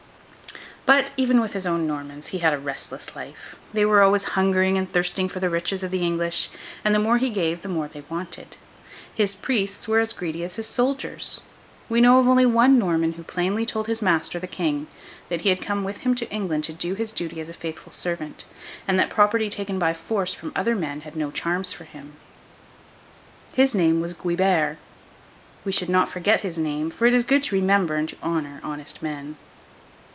But, 0.87 1.11
even 1.15 1.39
with 1.39 1.53
his 1.53 1.65
own 1.65 1.87
Normans, 1.87 2.29
he 2.29 2.39
had 2.39 2.53
a 2.53 2.57
restless 2.57 3.15
life. 3.15 3.55
They 3.71 3.85
were 3.85 4.01
always 4.01 4.23
hungering 4.35 4.77
and 4.77 4.91
thirsting 4.91 5.29
for 5.29 5.39
the 5.39 5.49
riches 5.49 5.83
of 5.83 5.91
the 5.91 6.03
English; 6.05 6.49
and 6.83 6.93
the 6.93 6.99
more 6.99 7.17
he 7.17 7.29
gave, 7.29 7.61
the 7.61 7.69
more 7.69 7.87
they 7.87 8.01
wanted. 8.09 8.57
His 9.13 9.33
priests 9.33 9.87
were 9.87 9.99
as 10.01 10.11
greedy 10.11 10.43
as 10.43 10.57
his 10.57 10.67
soldiers. 10.67 11.41
We 11.87 12.01
know 12.01 12.19
of 12.19 12.27
only 12.27 12.45
one 12.45 12.77
Norman 12.77 13.13
who 13.13 13.23
plainly 13.23 13.65
told 13.65 13.87
his 13.87 14.01
master, 14.01 14.37
the 14.37 14.47
King, 14.47 14.87
that 15.29 15.41
he 15.41 15.49
had 15.49 15.61
come 15.61 15.85
with 15.85 15.97
him 15.99 16.13
to 16.15 16.29
England 16.29 16.65
to 16.65 16.73
do 16.73 16.95
his 16.95 17.13
duty 17.13 17.39
as 17.39 17.47
a 17.47 17.53
faithful 17.53 17.93
servant, 17.93 18.43
and 18.85 18.99
that 18.99 19.09
property 19.09 19.49
taken 19.49 19.79
by 19.79 19.93
force 19.93 20.33
from 20.33 20.51
other 20.57 20.75
men 20.75 21.01
had 21.01 21.15
no 21.15 21.31
charms 21.31 21.71
for 21.71 21.85
him. 21.85 22.15
His 23.53 23.73
name 23.73 24.01
was 24.01 24.13
Guilbert. 24.13 24.77
We 25.63 25.71
should 25.71 25.89
not 25.89 26.09
forget 26.09 26.41
his 26.41 26.57
name, 26.57 26.89
for 26.89 27.05
it 27.05 27.13
is 27.13 27.23
good 27.23 27.43
to 27.43 27.55
remember 27.55 27.95
and 27.95 28.09
to 28.09 28.17
honour 28.21 28.59
honest 28.61 29.01
men. 29.01 29.37